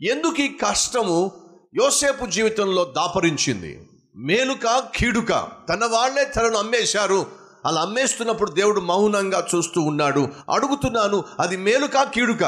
[0.00, 1.32] ఎందుకు ఈ కష్టము
[1.74, 3.88] యోసేపు జీవితంలో దాపరించింది?
[4.16, 5.48] మేలుక కీడుక?
[5.68, 7.26] తన వాళ్ళే తనను అమ్మేశారు.
[7.66, 10.28] అలా అమ్మేస్తున్నప్పుడు దేవుడు మౌనంగా చూస్తూ ఉన్నాడు.
[10.50, 12.44] అడుగుతున్నాను అది మేలుక కీడుక?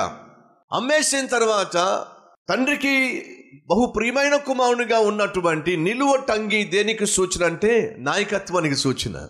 [0.73, 2.07] అమ్మేసిన తర్వాత
[2.49, 3.25] తండ్రికి
[3.71, 9.29] బహు ప్రియమైన కుమారునిగా ఉన్నటువంటి నిలువ టంగి దేనికి సూచన అంటే నాయకత్వానికి సూచన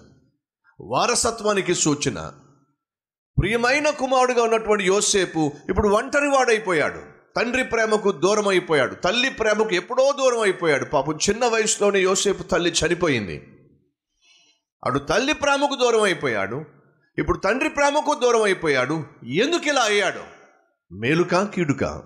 [0.80, 2.32] వారసత్వానికి సూచన.
[3.38, 10.40] ప్రియమైన కుమారుడుగా ఉన్నటువంటి యోసేపు ఇప్పుడు ఒంటరి వాడైపోయాడు తండ్రి ప్రేమకు దూరం అయిపోయాడు తల్లి ప్రేమకు ఎప్పుడో దూరం
[10.40, 13.46] అయిపోయాడు పాపం చిన్న వయసులోనే యోసేపు తల్లి చనిపోయింది.
[14.84, 16.64] అటు తల్లి ప్రేమకు దూరం అయిపోయాడు
[17.18, 20.20] ఇప్పుడు తండ్రి ప్రేమకు దూరం అయిపోయాడు ఎందుకు ఇలా అయ్యాడు?
[20.94, 22.02] మేలుకా కీడుకా.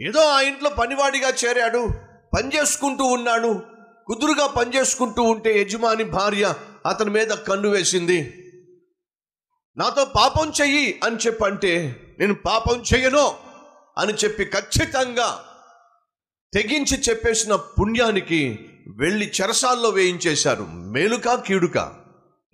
[0.00, 1.90] ఏదో ఆ ఇంట్లో పనివాడిగా చేరాడు.
[2.36, 3.62] పని చేసుకుంటూ ఉన్నాడు.
[4.06, 6.54] కుదురుగా పని చేసుకుంటూ ఉంటే యజమాని భార్య
[6.86, 8.34] అతని మీద కన్ను వేసింది.
[9.76, 13.51] నాతో పాపం చెయ్యి అని చెప్పంటే నేను పాపం చెయ్యను.
[13.98, 15.44] అని చెప్పి ఖచ్చితంగా
[16.54, 18.58] తెగించి చెప్పేసిన పుణ్యానికి
[18.98, 20.66] వెళ్ళి చెరసాల్లో వేయించేశారు.
[20.70, 21.94] మేలుకా కీడుకా.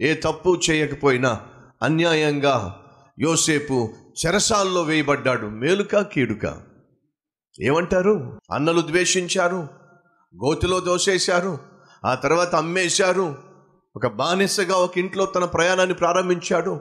[0.01, 1.41] ఏ తప్పు చేయకపోయినా
[1.83, 2.85] అన్యాయంగా
[3.21, 3.95] యోసేపు
[4.27, 5.47] చెరసాల్లో వేయబడ్డాడు.
[5.47, 6.63] మేలుకా కీడుకా.
[7.61, 8.41] ఏమంటారు?
[8.53, 9.57] అన్నలు ద్వేషించారు.
[10.37, 11.59] గోతిలో దోసేశారు.
[12.05, 13.39] ఆ తర్వాత అమ్మేశారు.
[13.97, 16.81] ఒక బానిసగా ఒక ఇంట్లో తన ప్రయాణాన్ని ప్రారంభించాడు.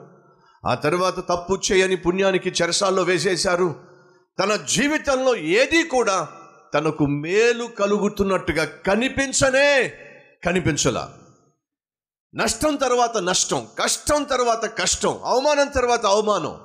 [0.66, 3.87] ఆ తర్వాత తప్పు చేయని పుణ్యానికి చెరసాల్లో వేసేశారు.
[4.38, 6.28] తన జీవితంలో ఏది కూడా
[6.74, 9.92] తనకు మేలు కలుగుతున్నట్టుగా కనిపించనే
[10.44, 11.12] కనిపించలా.
[12.34, 16.58] నష్టం తర్వాత నష్టం కష్టం తర్వాత కష్టం అవమానం తర్వాత అవమానం.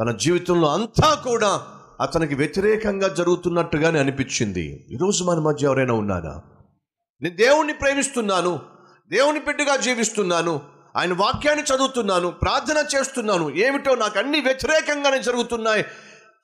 [0.00, 1.66] తన జీవితంలో అంతా కూడా
[2.00, 4.86] అతనికి వ్యతిరేకంగా జరుగుతున్నట్టుగానే అనిపించింది.
[4.90, 6.40] ఈరోజు మన మధ్య ఎవరైనా ఉన్నారా?
[7.22, 8.60] నేను దేవుణ్ణి ప్రేమిస్తున్నాను
[9.10, 10.60] దేవుని బిడ్డగా జీవిస్తున్నాను
[10.96, 15.84] ఆయన వాక్యాన్ని చదువుతున్నాను ప్రార్థన చేస్తున్నాను ఏమిటో నాకు అన్ని వ్యతిరేకంగానే జరుగుతున్నాయి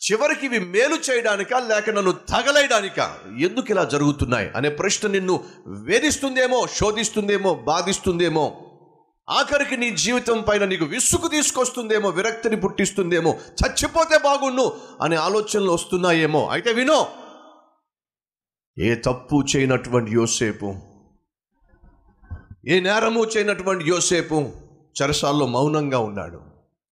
[0.02, 3.18] చివరికి ఇవి మేలు చేయడానికా లేక నన్ను తగలేయడానికా?
[3.38, 8.68] ఎందుకు ఇలా జరుగుతున్నాయి అనే ప్రశ్న నిన్ను వేధిస్తుందేమో శోధిస్తుందేమో బాధిస్తుందేమో?
[9.30, 13.30] ఆఖరికి నీ జీవితం పైన నీకు విసుగు తీసుకొస్తుందేమో విరక్తిని పుట్టిస్తుందేమో?
[13.30, 16.48] చచ్చిపోతే బాగుండు అనే ఆలోచనలు వస్తున్నాయేమో?
[16.48, 17.08] అయితే వినో.
[18.78, 20.74] ఏ తప్పు చేయనటువంటి యోసేపు?
[22.66, 24.50] ఏ నేరము చేయనటువంటి యోసేపు?
[25.02, 26.40] చెరసాల్లో మౌనంగా ఉన్నాడు.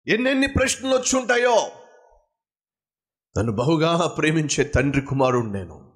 [0.08, 1.72] ఎన్నెన్ని ప్రశ్నలు వచ్చి ఉంటాయో?
[3.38, 5.92] నన్ను బహుగా ప్రేమించే తండ్రి కుమారుడు నేను.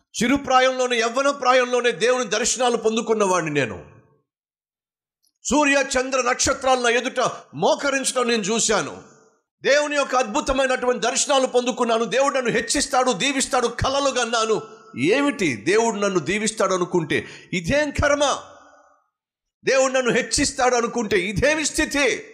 [0.00, 3.84] చిరు ప్రాయంలోనే యవ్వన ప్రాయంలోనే దేవుని దర్శనాలు పొందుకున్నవాడిని నేను.
[5.44, 7.20] సూర్య చంద్ర నక్షత్రాలను ఎదుట
[7.54, 9.02] మోకరించడం నేను చూశాను.
[9.62, 12.04] దేవుని యొక్క అద్భుతమైనటువంటి దర్శనాలు పొందుకున్నాను.
[12.04, 14.62] దేవుడు నన్ను హెచ్చిస్తాడు దీవిస్తాడు కలలు కన్నాను
[14.98, 17.26] ఏమిటి దేవుడు నన్ను దీవిస్తాడు అనుకుంటే?
[17.52, 18.38] ఇదేం కర్మ?
[19.64, 22.33] దేవుడు నన్ను హెచ్చిస్తాడు అనుకుంటే ఇదేమి స్థితి?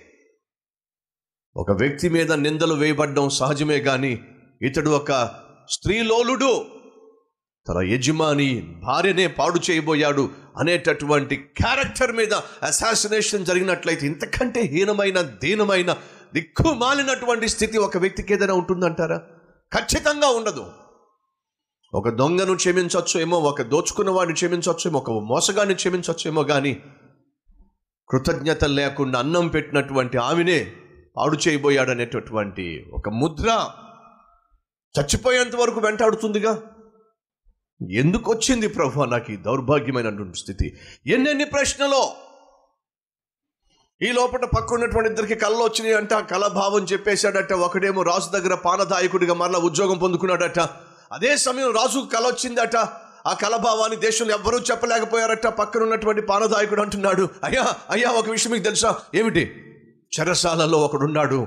[1.57, 4.21] ఒక వ్యక్తి మీద నిందలు వేయబడ్డం సహజమే కానీ
[4.63, 5.13] ఇతడు ఒక
[5.71, 6.65] స్త్రీలోలుడు.
[7.69, 15.97] తన యజమాని భార్యనే పాడు చేయబోయాడు అనేటటువంటి క్యారెక్టర్ మీద అసాసినేషన్ జరిగినట్లయితే ఇంతకంటే హీనమైన దీనమైన
[16.35, 19.19] దిక్కు మాలినటువంటి స్థితి ఒక వ్యక్తికి ఏదైనా ఉంటుందంటారా?
[19.73, 20.67] ఖచ్చితంగా ఉండదు.
[21.95, 26.83] ఒక దొంగను క్షమించవచ్చు ఏమో ఒక దోచుకున్న వాడిని క్షమించవచ్చు ఏమో ఒక మోసగాన్ని క్షమించవచ్చు ఏమో కానీ
[28.09, 30.73] కృతజ్ఞత లేకుండా అన్నం పెట్టినటువంటి ఆమెనే
[31.21, 33.71] పాడు చేయబోయాడు అనేటటువంటి ఒక ముద్ర
[35.01, 36.63] చచ్చిపోయేంత వరకు వెంటాడుతుందిగా?
[37.91, 40.79] ఎందుకు వచ్చింది ప్రభు నాకు ఈ దౌర్భాగ్యమైనటువంటి స్థితి?
[41.07, 42.13] ఎన్నెన్ని ప్రశ్నలో
[44.03, 48.55] ఈ లోపల పక్క ఉన్నటువంటి ఇద్దరికి కళ్ళు వచ్చినాయి అంట ఆ కళ భావం చెప్పేశాడట ఒకడేమో రాజు దగ్గర
[48.55, 50.61] పానదాయకుడిగా మరలా ఉద్యోగం పొందుకున్నాడట.
[51.13, 52.77] అదే సమయం రాజుకు కళ వచ్చిందట.
[53.27, 55.47] ఆ కళభావాన్ని దేశంలో ఎవ్వరూ చెప్పలేకపోయారట.
[55.47, 58.99] పక్కన ఉన్నటువంటి పానదాయకుడు అంటున్నాడు అయ్యా అయ్యా ఒక విషయం మీకు తెలుసా?
[59.15, 59.70] ఏమిటి?
[60.19, 61.47] చెరసాలలో ఒకడున్నాడు.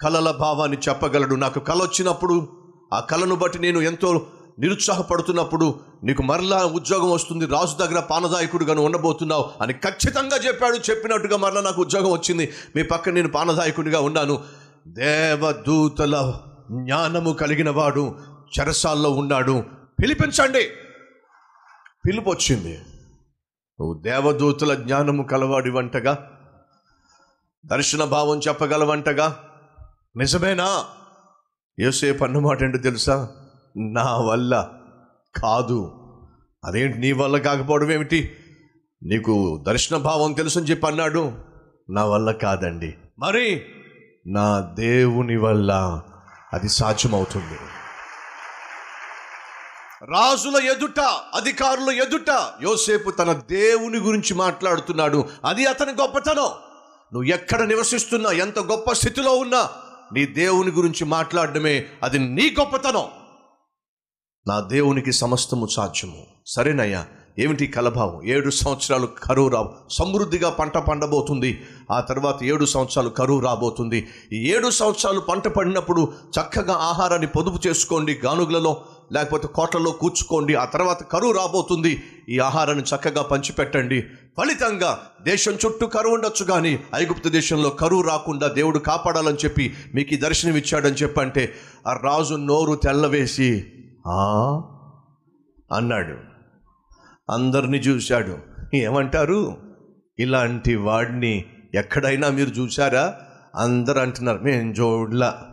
[0.00, 1.34] కళల భావాన్ని చెప్పగలడు.
[1.34, 2.48] నాకు కళ వచ్చినప్పుడు
[2.94, 4.26] ఆ కళను బట్టి నేను ఎంతో
[4.58, 7.46] నిరుత్సాహపడుతున్నప్పుడు నీకు మరలా ఉద్యోగం వస్తుంది.
[7.46, 10.90] రాజు దగ్గర పానదాయకుడుగాను ఉండబోతున్నావు అని ఖచ్చితంగా చెప్పాడు.
[10.90, 12.52] చెప్పినట్టుగా మరలా నాకు ఉద్యోగం వచ్చింది.
[12.76, 14.42] మీ పక్కన నేను పానదాయకుడిగా ఉన్నాను.
[14.86, 16.34] దేవదూతల
[16.72, 18.18] జ్ఞానము కలిగిన వాడు
[18.60, 19.64] చెరసాల్లో ఉన్నాడు.
[20.02, 20.68] పిలిపించండి.
[22.06, 22.78] పిలుపు వచ్చింది.
[23.80, 26.35] నువ్వు దేవదూతల జ్ఞానము కలవాడి వంటగా
[27.66, 29.44] దర్శన భావం చెప్పగలవంటగా?
[30.16, 30.84] నిజమేనా?
[31.80, 33.28] యోసేపు అన్నమాట ఏంటో తెలుసా?
[33.76, 34.68] నా వల్ల
[35.36, 35.92] కాదు.
[36.64, 38.36] అదేంటి నీ వల్ల కాకపోవడం ఏమిటి?
[39.02, 41.32] నీకు దర్శన భావం తెలుసు అని చెప్పి అన్నాడు.
[41.90, 42.94] నా వల్ల కాదండి.
[43.18, 43.64] మరి?
[44.26, 46.02] నా దేవుని వల్ల
[46.52, 47.58] అది సాధ్యమవుతుంది.
[50.12, 51.00] రాజుల ఎదుట
[51.34, 52.30] అధికారుల ఎదుట
[52.62, 55.28] యోసేపు తన దేవుని గురించి మాట్లాడుతున్నాడు.
[55.44, 56.48] అది అతని గొప్పతనం.
[57.12, 59.68] నువ్వు ఎక్కడ నివసిస్తున్నా ఎంత గొప్ప స్థితిలో ఉన్నా
[60.12, 63.04] నీ దేవుని గురించి మాట్లాడడమే అది నీ గొప్పతనం.
[64.48, 66.26] నా దేవునికి సమస్తము సాధ్యము.
[66.46, 67.06] సరేనయ్యా
[67.38, 68.26] ఏమిటి కలభావం?
[68.26, 71.66] ఏడు సంవత్సరాలు కరువు రా సమృద్ధిగా పంట పండబోతుంది.
[71.90, 74.08] ఆ తర్వాత ఏడు సంవత్సరాలు కరువు రాబోతుంది.
[74.32, 78.84] ఈ ఏడు సంవత్సరాలు పంట పడినప్పుడు చక్కగా ఆహారాన్ని పొదుపు చేసుకోండి గానుగులలో.
[79.12, 82.02] లేకపోతే కోట్లలో కూర్చుకోండి ఆ తర్వాత కరువు రాబోతుంది.
[82.28, 84.00] ఈ ఆహారాన్ని చక్కగా పంచిపెట్టండి.
[84.38, 90.16] ఫలితంగా దేశం చుట్టూ కరువు ఉండొచ్చు కానీ ఐగుప్తు దేశంలో కరువు రాకుండా దేవుడు కాపాడాలని చెప్పి మీకు ఈ
[90.16, 91.54] దర్శనం ఇచ్చాడని చెప్పంటే
[91.86, 93.72] ఆ రాజు నోరు తెల్లవేసి
[94.06, 94.62] "ఆ?"
[95.76, 96.16] అన్నాడు.
[97.32, 98.38] అందరిని చూశాడు.
[98.74, 99.56] ఏమంటారు?
[100.18, 101.44] ఇలాంటి వాడిని
[101.74, 103.14] ఎక్కడైనా మీరు చూశారా?
[103.56, 104.38] అందరు అంటున్నారు.
[104.38, 105.44] మేం చూడలా.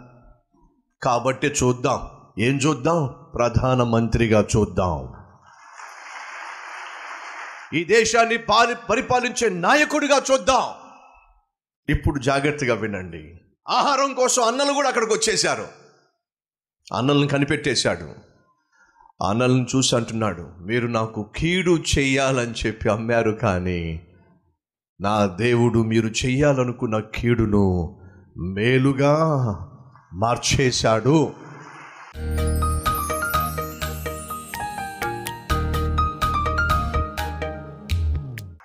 [1.03, 1.99] కాబట్టి చూద్దాం.
[2.39, 3.22] ఏం చూద్దాం?
[3.35, 5.13] ప్రధానమంత్రిగా చూద్దాం.
[7.73, 10.63] ఈ దేశాన్ని పాలి పరిపాలించే నాయకుడిగా చూద్దాం.
[11.89, 13.39] ఇప్పుడు జాగ్రత్తగా వినండి.
[13.69, 15.67] ఆహారం కోసం అన్నలు కూడా అక్కడికి వచ్చేశారు.
[16.95, 18.33] అన్నలను కనిపెట్టేశాడు.
[19.29, 24.07] అన్నలను చూసి అంటున్నాడు మీరు నాకు కీడు చెయ్యాలని చెప్పి అమ్మారు కానీ
[25.01, 27.99] నా దేవుడు మీరు చెయ్యాలనుకున్న కీడును
[28.37, 29.15] మేలుగా
[30.13, 31.33] మార్చేశాడు.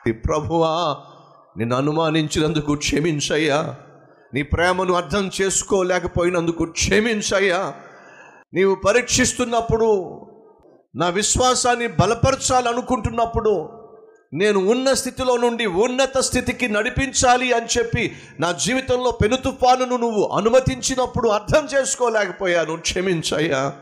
[0.08, 0.96] ఈ ప్రభువా
[1.56, 3.76] నిన్ను అనుమానించినందుకు క్షమించయ్యా.
[4.34, 7.75] నీ ప్రేమను అర్థం చేసుకోలేకపోయినందుకు క్షమించయ్యా.
[8.55, 10.20] నీవు పరీక్షిస్తున్నప్పుడు
[10.96, 13.69] నా విశ్వాసాన్ని బలపరచాలనుకుంటున్నప్పుడు
[14.32, 21.28] నేను ఉన్న స్థితిలో నుండి ఉన్నత స్థితికి నడిపించాలి అని చెప్పి నా జీవితంలో పెను తుఫానును నువ్వు అనుమతించినప్పుడు
[21.28, 22.76] అర్థం చేసుకోలేకపోయాను.
[22.76, 23.72] క్షమించయ్యా.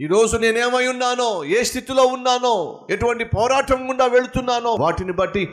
[0.00, 5.48] ఈరోజు నేనేమై ఉన్నానో ఏ స్థితిలో ఉన్నానో ఎటువంటి పోరాటం గుండా వెళుతున్నానో వాటిని బట్టి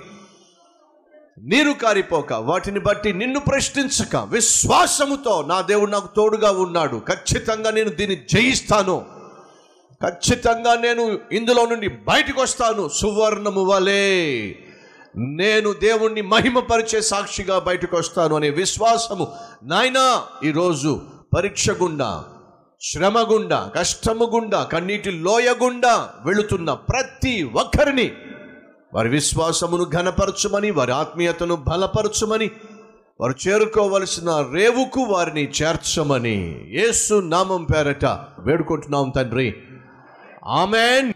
[1.41, 7.01] నీరు కారిపోక వాటిని బట్టి నిన్ను ప్రశ్నించక విశ్వాసముతో నా దేవుడు నాకు తోడుగా ఉన్నాడు.
[7.07, 9.05] ఖచ్చితంగా నేను దీన్ని జయిస్తాను.
[10.03, 12.89] ఖచ్చితంగా నేను ఇందులో నుండి బయటకు వస్తాను.
[12.89, 14.55] సువర్ణము వలే
[15.17, 19.27] నేను దేవుణ్ణి మహిమపరిచే సాక్షిగా బయటకు వస్తాను అనే విశ్వాసము.
[19.63, 21.01] నాయనా ఈరోజు
[21.37, 22.23] పరీక్ష గుండా
[22.85, 28.11] శ్రమ గుండా కష్టము గుండా కన్నీటి లోయ గుండా వెళుతున్న ప్రతి ఒక్కరిని
[28.93, 32.49] వారి విశ్వాసమును ఘనపరచుమని వారి ఆత్మీయతను బలపరచుమని
[33.21, 38.05] వారు చేరుకోవలసిన రేవుకు వారిని చేర్చమని యేసు నామం పేరట
[38.39, 39.55] వేడుకుంటున్నాం తండ్రి.
[40.47, 41.13] ఆమెన్.